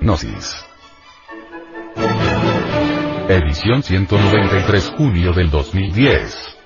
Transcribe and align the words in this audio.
Gnosis. 0.00 0.64
Edición 3.28 3.82
193 3.82 4.94
junio 4.96 5.32
del 5.34 5.50
2010. 5.50 6.56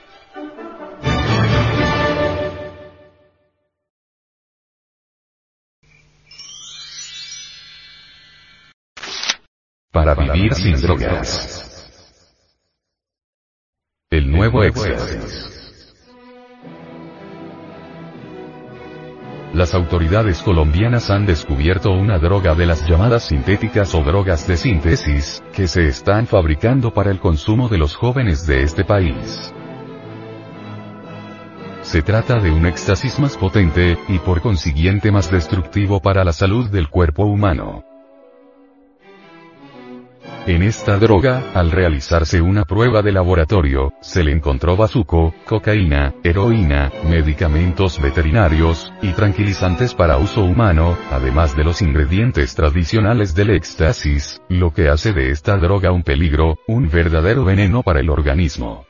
Para 9.91 10.15
vivir 10.15 10.55
sin 10.55 10.81
drogas. 10.81 11.91
El 14.11 14.31
nuevo 14.31 14.63
éxtasis. 14.63 15.54
Las 19.55 19.73
autoridades 19.73 20.43
colombianas 20.43 21.11
han 21.11 21.27
descubierto 21.27 21.93
una 21.93 22.19
droga 22.19 22.57
de 22.57 22.67
las 22.67 22.85
llamadas 22.89 23.29
sintéticas 23.29 23.95
o 23.95 24.03
drogas 24.03 24.49
de 24.49 24.57
síntesis, 24.57 25.45
que 25.53 25.69
se 25.69 25.87
están 25.87 26.27
fabricando 26.27 26.93
para 26.93 27.13
el 27.13 27.21
consumo 27.21 27.69
de 27.69 27.79
los 27.79 27.95
jóvenes 27.95 28.49
de 28.49 28.65
este 28.65 28.85
país. 28.85 29.55
Se 31.83 32.03
trata 32.03 32.41
de 32.41 32.51
un 32.51 32.67
éxtasis 32.67 33.21
más 33.21 33.37
potente, 33.37 33.97
y 34.09 34.19
por 34.19 34.41
consiguiente 34.41 35.13
más 35.13 35.31
destructivo 35.31 36.01
para 36.01 36.25
la 36.25 36.33
salud 36.33 36.69
del 36.69 36.89
cuerpo 36.89 37.25
humano. 37.25 37.85
En 40.47 40.63
esta 40.63 40.99
droga, 40.99 41.53
al 41.55 41.71
realizarse 41.71 42.43
una 42.43 42.67
prueba 42.67 43.01
de 43.01 43.13
laboratorio, 43.13 43.95
se 44.03 44.23
le 44.23 44.31
encontró 44.31 44.77
bazuco, 44.77 45.35
cocaína, 45.47 46.13
heroína, 46.23 46.93
medicamentos 47.09 47.99
veterinarios, 47.99 48.93
y 49.01 49.13
tranquilizantes 49.13 49.95
para 49.95 50.19
uso 50.19 50.45
humano, 50.45 50.99
además 51.11 51.57
de 51.57 51.65
los 51.65 51.81
ingredientes 51.81 52.55
tradicionales 52.55 53.35
del 53.35 53.51
éxtasis, 53.51 54.43
lo 54.51 54.71
que 54.71 54.91
hace 54.91 55.15
de 55.15 55.31
esta 55.31 55.57
droga 55.57 55.93
un 55.93 56.03
peligro, 56.03 56.59
un 56.69 56.91
verdadero 56.91 57.47
veneno 57.47 57.83
para 57.83 58.01
el 58.01 58.11
organismo. 58.11 58.85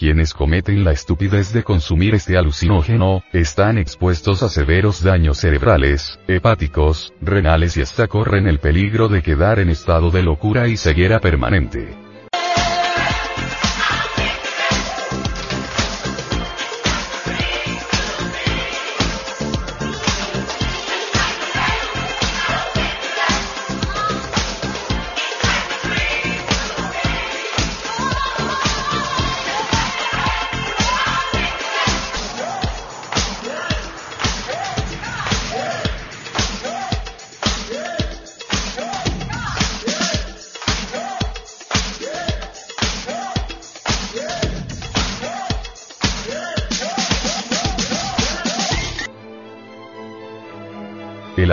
Quienes 0.00 0.32
cometen 0.32 0.82
la 0.82 0.92
estupidez 0.92 1.52
de 1.52 1.62
consumir 1.62 2.14
este 2.14 2.38
alucinógeno, 2.38 3.22
están 3.34 3.76
expuestos 3.76 4.42
a 4.42 4.48
severos 4.48 5.02
daños 5.02 5.36
cerebrales, 5.36 6.18
hepáticos, 6.26 7.12
renales 7.20 7.76
y 7.76 7.82
hasta 7.82 8.08
corren 8.08 8.46
el 8.46 8.60
peligro 8.60 9.08
de 9.08 9.22
quedar 9.22 9.58
en 9.58 9.68
estado 9.68 10.10
de 10.10 10.22
locura 10.22 10.68
y 10.68 10.78
ceguera 10.78 11.20
permanente. 11.20 12.09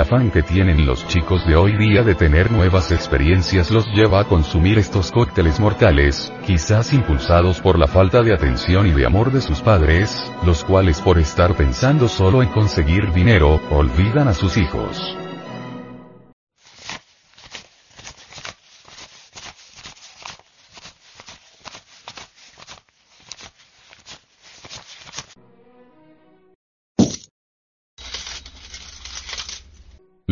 Afán 0.08 0.32
que 0.32 0.42
tienen 0.42 0.86
los 0.86 1.06
chicos 1.08 1.46
de 1.46 1.58
hoy 1.58 1.76
día 1.76 2.02
de 2.02 2.16
tener 2.16 2.50
nuevas 2.50 2.94
experiencias 2.94 3.70
los 3.72 3.86
lleva 3.88 4.22
a 4.22 4.24
consumir 4.24 4.80
estos 4.80 5.12
cócteles 5.12 5.60
mortales, 5.60 6.32
quizás 6.46 6.94
impulsados 6.94 7.60
por 7.60 7.78
la 7.78 7.88
falta 7.88 8.24
de 8.24 8.34
atención 8.34 8.88
y 8.88 8.92
de 8.92 9.06
amor 9.06 9.34
de 9.34 9.42
sus 9.42 9.60
padres, 9.60 10.32
los 10.46 10.64
cuales 10.64 11.02
por 11.02 11.20
estar 11.20 11.56
pensando 11.56 12.08
solo 12.08 12.42
en 12.42 12.48
conseguir 12.50 13.12
dinero, 13.12 13.60
olvidan 13.70 14.30
a 14.30 14.34
sus 14.34 14.56
hijos. 14.56 15.18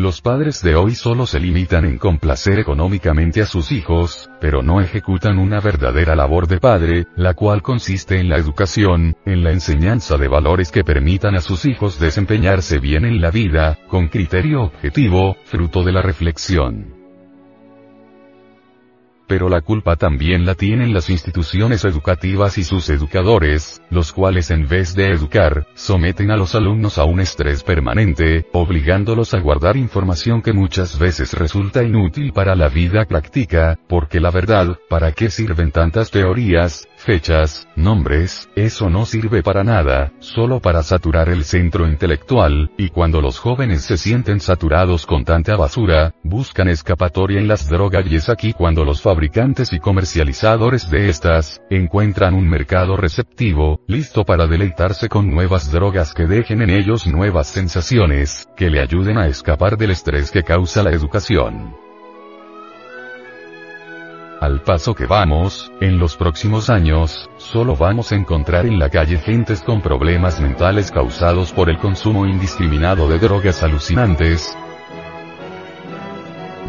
Los 0.06 0.22
padres 0.22 0.62
de 0.62 0.76
hoy 0.76 0.94
solo 0.94 1.26
se 1.26 1.40
limitan 1.40 1.84
en 1.84 1.98
complacer 1.98 2.60
económicamente 2.60 3.42
a 3.42 3.48
sus 3.48 3.72
hijos, 3.72 4.30
pero 4.40 4.62
no 4.62 4.80
ejecutan 4.80 5.40
una 5.40 5.60
verdadera 5.60 6.16
labor 6.16 6.48
de 6.48 6.60
padre, 6.60 7.08
la 7.16 7.34
cual 7.34 7.64
consiste 7.64 8.20
en 8.20 8.30
la 8.30 8.38
educación, 8.38 9.18
en 9.26 9.44
la 9.44 9.52
enseñanza 9.52 10.16
de 10.18 10.28
valores 10.28 10.72
que 10.72 10.84
permitan 10.84 11.34
a 11.34 11.42
sus 11.42 11.66
hijos 11.66 12.00
desempeñarse 12.00 12.78
bien 12.78 13.04
en 13.04 13.20
la 13.20 13.32
vida, 13.32 13.80
con 13.88 14.08
criterio 14.08 14.62
objetivo, 14.62 15.38
fruto 15.46 15.82
de 15.82 15.94
la 15.94 16.04
reflexión 16.04 16.95
pero 19.28 19.50
la 19.50 19.62
culpa 19.62 19.96
también 19.96 20.46
la 20.46 20.56
tienen 20.56 20.94
las 20.94 21.10
instituciones 21.10 21.86
educativas 21.86 22.58
y 22.58 22.64
sus 22.64 22.90
educadores, 22.90 23.82
los 23.90 24.12
cuales 24.12 24.52
en 24.52 24.68
vez 24.68 24.96
de 24.96 25.12
educar, 25.12 25.68
someten 25.74 26.32
a 26.32 26.38
los 26.38 26.56
alumnos 26.56 26.98
a 26.98 27.06
un 27.06 27.20
estrés 27.20 27.64
permanente, 27.64 28.48
obligándolos 28.54 29.34
a 29.34 29.40
guardar 29.40 29.78
información 29.78 30.42
que 30.42 30.54
muchas 30.54 31.00
veces 31.00 31.34
resulta 31.34 31.84
inútil 31.84 32.34
para 32.34 32.56
la 32.56 32.70
vida 32.70 33.06
práctica, 33.06 33.78
porque 33.88 34.20
la 34.20 34.32
verdad, 34.32 34.78
¿para 34.90 35.12
qué 35.12 35.30
sirven 35.30 35.72
tantas 35.72 36.12
teorías, 36.12 36.88
fechas, 36.98 37.68
nombres, 37.76 38.50
eso 38.56 38.90
no 38.90 39.06
sirve 39.06 39.44
para 39.44 39.64
nada, 39.64 40.12
solo 40.20 40.60
para 40.60 40.84
saturar 40.84 41.30
el 41.30 41.44
centro 41.44 41.88
intelectual, 41.88 42.72
y 42.78 42.90
cuando 42.90 43.22
los 43.22 43.40
jóvenes 43.40 43.84
se 43.84 43.98
sienten 43.98 44.40
saturados 44.40 45.06
con 45.06 45.24
tanta 45.26 45.56
basura, 45.56 46.14
buscan 46.24 46.68
escapatoria 46.68 47.40
en 47.40 47.48
las 47.48 47.70
drogas 47.70 48.06
y 48.10 48.16
es 48.16 48.30
aquí 48.30 48.54
cuando 48.54 48.84
los 48.84 49.02
fabricantes 49.16 49.72
y 49.72 49.80
comercializadores 49.80 50.90
de 50.90 51.08
estas, 51.08 51.62
encuentran 51.70 52.34
un 52.34 52.50
mercado 52.50 52.98
receptivo, 52.98 53.80
listo 53.88 54.26
para 54.26 54.46
deleitarse 54.46 55.08
con 55.08 55.32
nuevas 55.32 55.72
drogas 55.72 56.14
que 56.14 56.26
dejen 56.26 56.62
en 56.62 56.70
ellos 56.70 57.08
nuevas 57.08 57.48
sensaciones, 57.48 58.46
que 58.58 58.70
le 58.70 58.82
ayuden 58.82 59.18
a 59.18 59.28
escapar 59.28 59.78
del 59.78 59.92
estrés 59.92 60.32
que 60.32 60.44
causa 60.44 60.84
la 60.84 60.92
educación. 60.92 61.78
Al 64.42 64.62
paso 64.64 64.94
que 64.94 65.06
vamos, 65.06 65.72
en 65.80 65.98
los 65.98 66.18
próximos 66.18 66.70
años, 66.70 67.30
solo 67.38 67.78
vamos 67.78 68.12
a 68.12 68.16
encontrar 68.16 68.66
en 68.66 68.80
la 68.80 68.90
calle 68.90 69.18
gentes 69.18 69.62
con 69.62 69.80
problemas 69.80 70.42
mentales 70.42 70.92
causados 70.92 71.54
por 71.54 71.70
el 71.70 71.78
consumo 71.78 72.26
indiscriminado 72.26 73.08
de 73.08 73.18
drogas 73.18 73.64
alucinantes. 73.64 74.58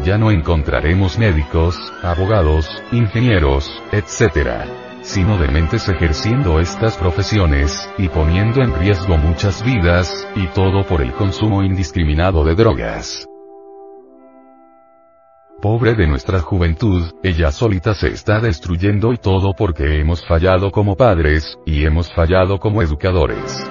Ya 0.03 0.17
no 0.17 0.31
encontraremos 0.31 1.17
médicos, 1.17 1.75
abogados, 2.03 2.83
ingenieros, 2.91 3.83
etc. 3.91 4.65
sino 5.01 5.37
dementes 5.37 5.89
ejerciendo 5.89 6.59
estas 6.59 6.97
profesiones, 6.97 7.89
y 7.97 8.07
poniendo 8.07 8.61
en 8.61 8.73
riesgo 8.79 9.17
muchas 9.17 9.63
vidas, 9.63 10.27
y 10.35 10.47
todo 10.47 10.85
por 10.85 11.01
el 11.01 11.13
consumo 11.13 11.63
indiscriminado 11.63 12.43
de 12.43 12.55
drogas. 12.55 13.27
Pobre 15.61 15.95
de 15.95 16.05
nuestra 16.05 16.39
juventud, 16.39 17.11
ella 17.23 17.51
solita 17.51 17.95
se 17.95 18.09
está 18.09 18.39
destruyendo 18.39 19.11
y 19.11 19.17
todo 19.17 19.53
porque 19.57 19.99
hemos 19.99 20.25
fallado 20.25 20.71
como 20.71 20.95
padres, 20.95 21.57
y 21.65 21.83
hemos 21.83 22.13
fallado 22.13 22.59
como 22.59 22.83
educadores. 22.83 23.67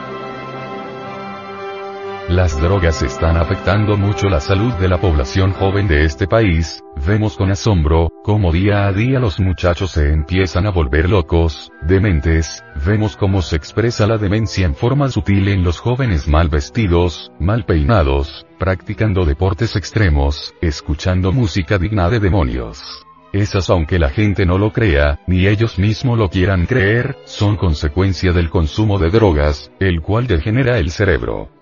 Las 2.28 2.60
drogas 2.60 3.02
están 3.02 3.36
afectando 3.36 3.96
mucho 3.96 4.28
la 4.28 4.40
salud 4.40 4.72
de 4.74 4.88
la 4.88 5.00
población 5.00 5.52
joven 5.52 5.86
de 5.86 6.04
este 6.04 6.26
país, 6.26 6.82
vemos 7.06 7.36
con 7.36 7.52
asombro, 7.52 8.10
cómo 8.24 8.50
día 8.50 8.88
a 8.88 8.92
día 8.92 9.20
los 9.20 9.38
muchachos 9.38 9.92
se 9.92 10.12
empiezan 10.12 10.66
a 10.66 10.72
volver 10.72 11.08
locos, 11.08 11.70
dementes, 11.82 12.64
vemos 12.84 13.16
cómo 13.16 13.42
se 13.42 13.54
expresa 13.54 14.08
la 14.08 14.18
demencia 14.18 14.66
en 14.66 14.74
forma 14.74 15.08
sutil 15.08 15.46
en 15.46 15.62
los 15.62 15.78
jóvenes 15.78 16.26
mal 16.26 16.48
vestidos, 16.48 17.30
mal 17.38 17.64
peinados, 17.64 18.44
practicando 18.58 19.24
deportes 19.24 19.76
extremos, 19.76 20.52
escuchando 20.60 21.30
música 21.30 21.78
digna 21.78 22.10
de 22.10 22.18
demonios. 22.18 23.06
Esas 23.32 23.70
aunque 23.70 24.00
la 24.00 24.10
gente 24.10 24.44
no 24.46 24.58
lo 24.58 24.72
crea, 24.72 25.20
ni 25.28 25.46
ellos 25.46 25.78
mismos 25.78 26.18
lo 26.18 26.28
quieran 26.28 26.66
creer, 26.66 27.16
son 27.24 27.56
consecuencia 27.56 28.32
del 28.32 28.50
consumo 28.50 28.98
de 28.98 29.10
drogas, 29.10 29.70
el 29.78 30.00
cual 30.00 30.26
degenera 30.26 30.78
el 30.78 30.90
cerebro. 30.90 31.55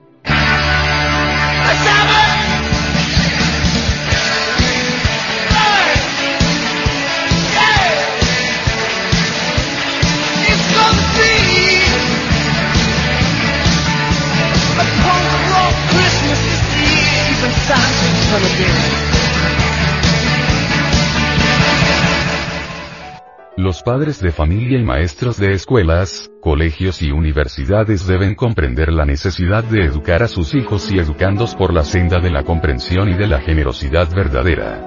Los 23.75 23.83
padres 23.83 24.21
de 24.21 24.31
familia 24.31 24.79
y 24.79 24.85
maestros 24.85 25.37
de 25.37 25.53
escuelas, 25.53 26.31
colegios 26.41 27.03
y 27.03 27.11
universidades 27.11 28.07
deben 28.07 28.37
comprender 28.37 28.93
la 28.93 29.05
necesidad 29.05 29.65
de 29.65 29.83
educar 29.83 30.23
a 30.23 30.29
sus 30.29 30.55
hijos 30.55 30.93
y 30.93 31.01
educandos 31.01 31.57
por 31.57 31.75
la 31.75 31.83
senda 31.83 32.21
de 32.21 32.31
la 32.31 32.45
comprensión 32.45 33.09
y 33.09 33.15
de 33.15 33.27
la 33.27 33.41
generosidad 33.41 34.15
verdadera. 34.15 34.81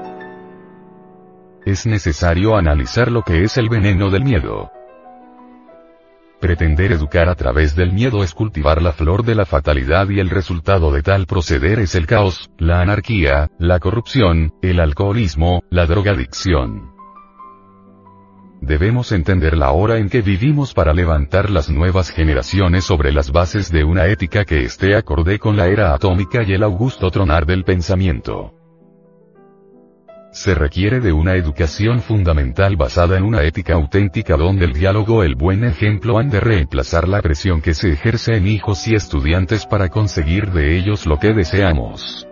Es 1.66 1.86
necesario 1.86 2.56
analizar 2.56 3.12
lo 3.12 3.24
que 3.24 3.44
es 3.44 3.58
el 3.58 3.68
veneno 3.68 4.10
del 4.10 4.24
miedo. 4.24 4.72
Pretender 6.40 6.94
educar 6.94 7.28
a 7.28 7.36
través 7.36 7.76
del 7.76 7.92
miedo 7.92 8.24
es 8.24 8.34
cultivar 8.34 8.82
la 8.82 8.94
flor 8.94 9.26
de 9.26 9.36
la 9.36 9.46
fatalidad 9.46 10.08
y 10.08 10.22
el 10.22 10.30
resultado 10.30 10.94
de 10.94 11.04
tal 11.04 11.26
proceder 11.26 11.80
es 11.80 11.94
el 11.96 12.08
caos, 12.08 12.50
la 12.58 12.80
anarquía, 12.80 13.50
la 13.60 13.80
corrupción, 13.80 14.54
el 14.62 14.80
alcoholismo, 14.80 15.62
la 15.70 15.86
drogadicción. 15.88 16.97
Debemos 18.62 19.12
entender 19.12 19.56
la 19.56 19.72
hora 19.72 19.98
en 19.98 20.10
que 20.10 20.22
vivimos 20.22 20.74
para 20.74 20.94
levantar 20.94 21.50
las 21.50 21.70
nuevas 21.70 22.10
generaciones 22.10 22.84
sobre 22.84 23.12
las 23.12 23.32
bases 23.32 23.72
de 23.72 23.84
una 23.84 24.08
ética 24.08 24.46
que 24.46 24.64
esté 24.64 24.96
acorde 24.96 25.38
con 25.38 25.56
la 25.56 25.68
era 25.68 25.94
atómica 25.94 26.44
y 26.44 26.54
el 26.54 26.64
augusto 26.64 27.10
tronar 27.12 27.46
del 27.46 27.64
pensamiento. 27.64 28.54
Se 30.32 30.54
requiere 30.54 31.00
de 31.00 31.14
una 31.14 31.36
educación 31.36 32.02
fundamental 32.02 32.76
basada 32.76 33.18
en 33.18 33.24
una 33.24 33.44
ética 33.44 33.74
auténtica 33.74 34.36
donde 34.36 34.66
el 34.66 34.74
diálogo 34.74 35.24
el 35.24 35.36
buen 35.36 35.64
ejemplo 35.64 36.18
han 36.18 36.30
de 36.30 36.40
reemplazar 36.40 37.08
la 37.08 37.22
presión 37.22 37.62
que 37.62 37.74
se 37.74 37.92
ejerce 37.92 38.36
en 38.36 38.48
hijos 38.48 38.88
y 38.88 38.96
estudiantes 38.96 39.66
para 39.66 39.90
conseguir 39.90 40.52
de 40.52 40.78
ellos 40.78 41.06
lo 41.06 41.18
que 41.18 41.34
deseamos. 41.34 42.28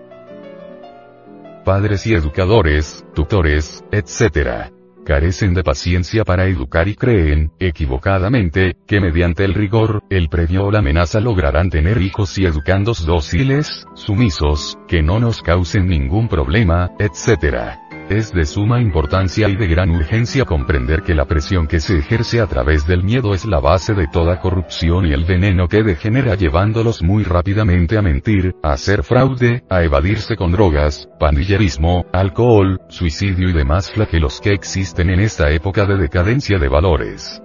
Padres 1.63 2.05
y 2.05 2.13
educadores, 2.13 3.05
tutores, 3.15 3.83
etc. 3.91 4.74
Carecen 5.05 5.53
de 5.53 5.63
paciencia 5.63 6.23
para 6.23 6.47
educar 6.47 6.87
y 6.87 6.95
creen, 6.95 7.51
equivocadamente, 7.59 8.75
que 8.87 8.99
mediante 8.99 9.45
el 9.45 9.53
rigor, 9.53 10.03
el 10.09 10.29
previo 10.29 10.65
o 10.65 10.71
la 10.71 10.79
amenaza 10.79 11.19
lograrán 11.19 11.69
tener 11.69 12.01
hijos 12.01 12.35
y 12.39 12.45
educandos 12.45 13.05
dóciles, 13.05 13.85
sumisos, 13.93 14.79
que 14.87 15.03
no 15.03 15.19
nos 15.19 15.43
causen 15.43 15.87
ningún 15.87 16.27
problema, 16.27 16.89
etc. 16.97 17.84
Es 18.09 18.31
de 18.31 18.45
suma 18.45 18.79
importancia 18.79 19.49
y 19.49 19.55
de 19.55 19.65
gran 19.65 19.89
urgencia 19.89 20.45
comprender 20.45 21.01
que 21.01 21.15
la 21.15 21.25
presión 21.25 21.65
que 21.65 21.79
se 21.79 21.97
ejerce 21.97 22.39
a 22.39 22.45
través 22.45 22.85
del 22.85 23.03
miedo 23.03 23.33
es 23.33 23.45
la 23.45 23.59
base 23.59 23.95
de 23.95 24.07
toda 24.07 24.39
corrupción 24.39 25.07
y 25.07 25.11
el 25.11 25.25
veneno 25.25 25.67
que 25.67 25.81
degenera 25.81 26.35
llevándolos 26.35 27.01
muy 27.01 27.23
rápidamente 27.23 27.97
a 27.97 28.03
mentir, 28.03 28.53
a 28.61 28.73
hacer 28.73 29.01
fraude, 29.01 29.63
a 29.71 29.81
evadirse 29.81 30.35
con 30.35 30.51
drogas, 30.51 31.09
pandillerismo, 31.19 32.05
alcohol, 32.13 32.79
suicidio 32.89 33.49
y 33.49 33.53
demás 33.53 33.89
flagelos 33.89 34.39
que 34.39 34.53
existen 34.53 35.09
en 35.09 35.21
esta 35.21 35.49
época 35.49 35.87
de 35.87 35.97
decadencia 35.97 36.59
de 36.59 36.67
valores. 36.67 37.41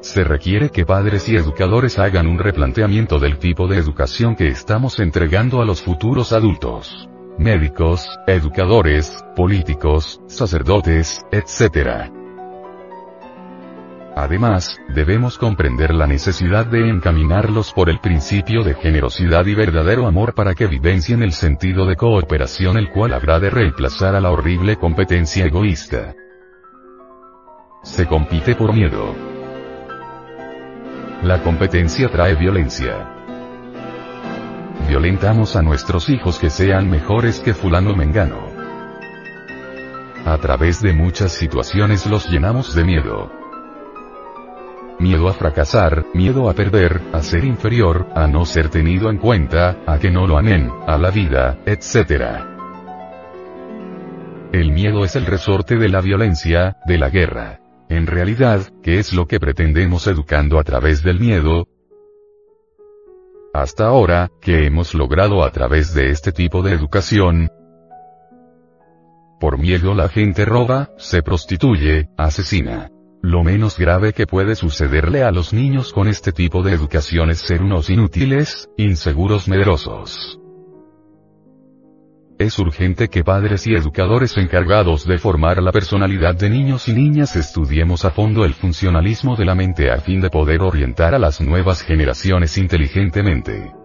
Se 0.00 0.24
requiere 0.24 0.70
que 0.70 0.86
padres 0.86 1.28
y 1.28 1.36
educadores 1.36 1.98
hagan 1.98 2.26
un 2.26 2.38
replanteamiento 2.38 3.18
del 3.18 3.36
tipo 3.36 3.68
de 3.68 3.76
educación 3.76 4.36
que 4.36 4.48
estamos 4.48 5.00
entregando 5.00 5.60
a 5.60 5.66
los 5.66 5.82
futuros 5.82 6.32
adultos 6.32 7.10
médicos, 7.38 8.06
educadores, 8.26 9.24
políticos, 9.34 10.20
sacerdotes, 10.26 11.24
etc. 11.32 12.10
Además, 14.16 14.78
debemos 14.94 15.38
comprender 15.38 15.92
la 15.92 16.06
necesidad 16.06 16.66
de 16.66 16.88
encaminarlos 16.88 17.72
por 17.72 17.90
el 17.90 17.98
principio 17.98 18.62
de 18.62 18.74
generosidad 18.74 19.44
y 19.46 19.54
verdadero 19.54 20.06
amor 20.06 20.34
para 20.34 20.54
que 20.54 20.66
vivencien 20.66 21.22
el 21.22 21.32
sentido 21.32 21.84
de 21.86 21.96
cooperación 21.96 22.76
el 22.78 22.90
cual 22.90 23.12
habrá 23.12 23.40
de 23.40 23.50
reemplazar 23.50 24.14
a 24.14 24.20
la 24.20 24.30
horrible 24.30 24.76
competencia 24.76 25.44
egoísta. 25.44 26.14
Se 27.82 28.06
compite 28.06 28.54
por 28.54 28.72
miedo. 28.72 29.14
La 31.22 31.42
competencia 31.42 32.08
trae 32.08 32.34
violencia 32.34 33.13
violentamos 34.94 35.56
a 35.56 35.62
nuestros 35.62 36.08
hijos 36.08 36.38
que 36.38 36.50
sean 36.50 36.88
mejores 36.88 37.40
que 37.40 37.52
fulano 37.52 37.96
mengano. 37.96 38.46
A 40.24 40.38
través 40.38 40.80
de 40.82 40.92
muchas 40.92 41.32
situaciones 41.32 42.06
los 42.06 42.30
llenamos 42.30 42.76
de 42.76 42.84
miedo. 42.84 43.32
Miedo 45.00 45.28
a 45.28 45.32
fracasar, 45.32 46.04
miedo 46.14 46.48
a 46.48 46.52
perder, 46.52 47.00
a 47.12 47.22
ser 47.22 47.44
inferior, 47.44 48.06
a 48.14 48.28
no 48.28 48.44
ser 48.44 48.68
tenido 48.68 49.10
en 49.10 49.18
cuenta, 49.18 49.78
a 49.84 49.98
que 49.98 50.12
no 50.12 50.28
lo 50.28 50.38
amen, 50.38 50.70
a 50.86 50.96
la 50.96 51.10
vida, 51.10 51.58
etc. 51.66 52.44
El 54.52 54.70
miedo 54.70 55.04
es 55.04 55.16
el 55.16 55.26
resorte 55.26 55.74
de 55.74 55.88
la 55.88 56.02
violencia, 56.02 56.76
de 56.86 56.98
la 56.98 57.10
guerra. 57.10 57.58
En 57.88 58.06
realidad, 58.06 58.60
¿qué 58.80 59.00
es 59.00 59.12
lo 59.12 59.26
que 59.26 59.40
pretendemos 59.40 60.06
educando 60.06 60.60
a 60.60 60.62
través 60.62 61.02
del 61.02 61.18
miedo? 61.18 61.66
Hasta 63.54 63.86
ahora, 63.86 64.32
¿qué 64.42 64.66
hemos 64.66 64.94
logrado 64.94 65.44
a 65.44 65.52
través 65.52 65.94
de 65.94 66.10
este 66.10 66.32
tipo 66.32 66.60
de 66.60 66.72
educación? 66.72 67.52
Por 69.38 69.58
miedo 69.58 69.94
la 69.94 70.08
gente 70.08 70.44
roba, 70.44 70.90
se 70.98 71.22
prostituye, 71.22 72.08
asesina. 72.16 72.90
Lo 73.22 73.44
menos 73.44 73.78
grave 73.78 74.12
que 74.12 74.26
puede 74.26 74.56
sucederle 74.56 75.22
a 75.22 75.30
los 75.30 75.52
niños 75.52 75.92
con 75.92 76.08
este 76.08 76.32
tipo 76.32 76.64
de 76.64 76.72
educación 76.72 77.30
es 77.30 77.38
ser 77.38 77.62
unos 77.62 77.90
inútiles, 77.90 78.68
inseguros 78.76 79.46
medrosos. 79.46 80.40
Es 82.44 82.58
urgente 82.58 83.08
que 83.08 83.24
padres 83.24 83.66
y 83.66 83.74
educadores 83.74 84.36
encargados 84.36 85.06
de 85.06 85.16
formar 85.16 85.62
la 85.62 85.72
personalidad 85.72 86.34
de 86.34 86.50
niños 86.50 86.88
y 86.88 86.92
niñas 86.92 87.36
estudiemos 87.36 88.04
a 88.04 88.10
fondo 88.10 88.44
el 88.44 88.52
funcionalismo 88.52 89.34
de 89.34 89.46
la 89.46 89.54
mente 89.54 89.90
a 89.90 89.96
fin 89.96 90.20
de 90.20 90.28
poder 90.28 90.60
orientar 90.60 91.14
a 91.14 91.18
las 91.18 91.40
nuevas 91.40 91.80
generaciones 91.80 92.58
inteligentemente. 92.58 93.83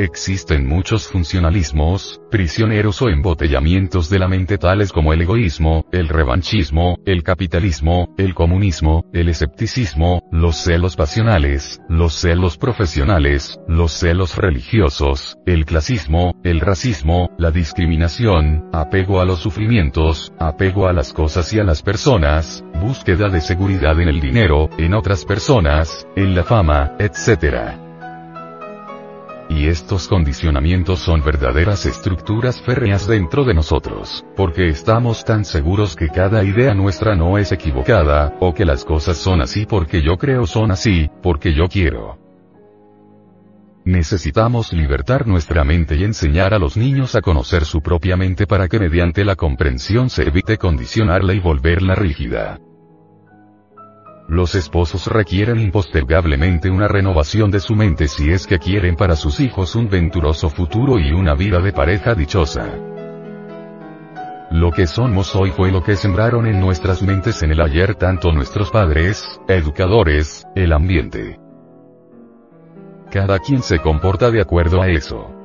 Existen 0.00 0.66
muchos 0.66 1.08
funcionalismos, 1.08 2.22
prisioneros 2.30 3.02
o 3.02 3.10
embotellamientos 3.10 4.08
de 4.08 4.18
la 4.18 4.28
mente 4.28 4.56
tales 4.56 4.92
como 4.92 5.12
el 5.12 5.20
egoísmo, 5.20 5.84
el 5.92 6.08
revanchismo, 6.08 6.96
el 7.04 7.22
capitalismo, 7.22 8.14
el 8.16 8.34
comunismo, 8.34 9.04
el 9.12 9.28
escepticismo, 9.28 10.26
los 10.32 10.56
celos 10.56 10.96
pasionales, 10.96 11.82
los 11.90 12.14
celos 12.14 12.56
profesionales, 12.56 13.60
los 13.68 13.92
celos 13.92 14.38
religiosos, 14.38 15.36
el 15.44 15.66
clasismo, 15.66 16.34
el 16.44 16.60
racismo, 16.60 17.28
la 17.36 17.50
discriminación, 17.50 18.70
apego 18.72 19.20
a 19.20 19.26
los 19.26 19.40
sufrimientos, 19.40 20.32
apego 20.38 20.88
a 20.88 20.94
las 20.94 21.12
cosas 21.12 21.52
y 21.52 21.58
a 21.58 21.64
las 21.64 21.82
personas, 21.82 22.64
búsqueda 22.80 23.28
de 23.28 23.42
seguridad 23.42 24.00
en 24.00 24.08
el 24.08 24.22
dinero, 24.22 24.70
en 24.78 24.94
otras 24.94 25.26
personas, 25.26 26.06
en 26.16 26.34
la 26.34 26.44
fama, 26.44 26.96
etc. 26.98 27.89
Y 29.50 29.66
estos 29.66 30.06
condicionamientos 30.06 31.00
son 31.00 31.22
verdaderas 31.24 31.84
estructuras 31.84 32.62
férreas 32.62 33.08
dentro 33.08 33.44
de 33.44 33.52
nosotros, 33.52 34.24
porque 34.36 34.68
estamos 34.68 35.24
tan 35.24 35.44
seguros 35.44 35.96
que 35.96 36.08
cada 36.08 36.44
idea 36.44 36.72
nuestra 36.72 37.16
no 37.16 37.36
es 37.36 37.50
equivocada, 37.50 38.36
o 38.38 38.54
que 38.54 38.64
las 38.64 38.84
cosas 38.84 39.18
son 39.18 39.40
así 39.40 39.66
porque 39.66 40.02
yo 40.02 40.16
creo 40.18 40.46
son 40.46 40.70
así, 40.70 41.10
porque 41.20 41.52
yo 41.52 41.66
quiero. 41.66 42.16
Necesitamos 43.84 44.72
libertar 44.72 45.26
nuestra 45.26 45.64
mente 45.64 45.96
y 45.96 46.04
enseñar 46.04 46.54
a 46.54 46.58
los 46.60 46.76
niños 46.76 47.16
a 47.16 47.20
conocer 47.20 47.64
su 47.64 47.82
propia 47.82 48.16
mente 48.16 48.46
para 48.46 48.68
que 48.68 48.78
mediante 48.78 49.24
la 49.24 49.34
comprensión 49.34 50.10
se 50.10 50.28
evite 50.28 50.58
condicionarla 50.58 51.34
y 51.34 51.40
volverla 51.40 51.96
rígida. 51.96 52.60
Los 54.30 54.54
esposos 54.54 55.08
requieren 55.08 55.58
impostergablemente 55.58 56.70
una 56.70 56.86
renovación 56.86 57.50
de 57.50 57.58
su 57.58 57.74
mente 57.74 58.06
si 58.06 58.30
es 58.30 58.46
que 58.46 58.60
quieren 58.60 58.94
para 58.94 59.16
sus 59.16 59.40
hijos 59.40 59.74
un 59.74 59.90
venturoso 59.90 60.48
futuro 60.48 61.00
y 61.00 61.10
una 61.10 61.34
vida 61.34 61.58
de 61.58 61.72
pareja 61.72 62.14
dichosa. 62.14 62.64
Lo 64.52 64.70
que 64.70 64.86
somos 64.86 65.34
hoy 65.34 65.50
fue 65.50 65.72
lo 65.72 65.82
que 65.82 65.96
sembraron 65.96 66.46
en 66.46 66.60
nuestras 66.60 67.02
mentes 67.02 67.42
en 67.42 67.50
el 67.50 67.60
ayer 67.60 67.96
tanto 67.96 68.30
nuestros 68.30 68.70
padres, 68.70 69.40
educadores, 69.48 70.46
el 70.54 70.74
ambiente. 70.74 71.40
Cada 73.10 73.40
quien 73.40 73.62
se 73.62 73.80
comporta 73.80 74.30
de 74.30 74.42
acuerdo 74.42 74.80
a 74.80 74.86
eso 74.86 75.39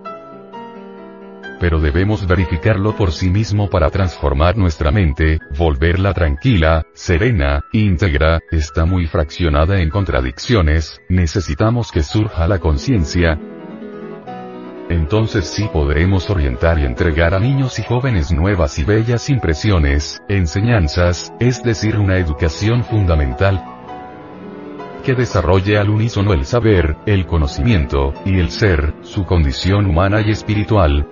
pero 1.60 1.80
debemos 1.80 2.28
verificarlo 2.28 2.96
por 2.96 3.12
sí 3.12 3.30
mismo 3.30 3.70
para 3.70 3.90
transformar 3.90 4.58
nuestra 4.58 4.92
mente, 4.92 5.40
volverla 5.58 6.14
tranquila, 6.14 6.84
serena, 6.94 7.64
íntegra, 7.72 8.40
está 8.52 8.86
muy 8.86 9.08
fraccionada 9.08 9.80
en 9.82 9.90
contradicciones, 9.90 11.02
necesitamos 11.10 11.92
que 11.92 12.04
surja 12.04 12.48
la 12.48 12.60
conciencia, 12.60 13.40
entonces 14.90 15.48
sí 15.48 15.68
podremos 15.74 16.30
orientar 16.30 16.78
y 16.78 16.86
entregar 16.86 17.34
a 17.34 17.40
niños 17.40 17.80
y 17.80 17.84
jóvenes 17.84 18.32
nuevas 18.32 18.78
y 18.78 18.84
bellas 18.84 19.30
impresiones, 19.32 20.22
enseñanzas, 20.30 21.34
es 21.40 21.64
decir, 21.64 21.98
una 21.98 22.18
educación 22.18 22.84
fundamental 22.84 23.64
que 25.04 25.14
desarrolle 25.14 25.78
al 25.78 25.90
unísono 25.90 26.34
el 26.34 26.46
saber, 26.46 26.98
el 27.06 27.28
conocimiento, 27.28 28.14
y 28.26 28.40
el 28.40 28.50
ser, 28.50 28.96
su 29.02 29.24
condición 29.24 29.86
humana 29.86 30.22
y 30.26 30.32
espiritual, 30.32 31.08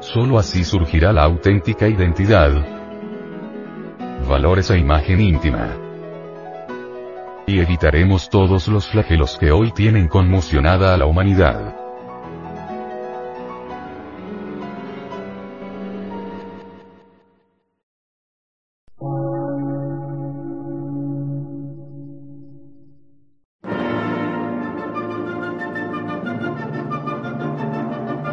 Solo 0.00 0.38
así 0.38 0.64
surgirá 0.64 1.12
la 1.12 1.24
auténtica 1.24 1.86
identidad. 1.86 2.52
valores 4.26 4.70
e 4.70 4.78
imagen 4.78 5.20
íntima. 5.20 5.76
Y 7.46 7.58
evitaremos 7.58 8.30
todos 8.30 8.68
los 8.68 8.88
flagelos 8.88 9.36
que 9.38 9.50
hoy 9.50 9.72
tienen 9.72 10.08
conmocionada 10.08 10.94
a 10.94 10.96
la 10.96 11.06
humanidad. 11.06 11.79